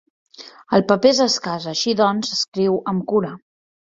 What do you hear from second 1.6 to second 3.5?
així doncs escriu amb cura.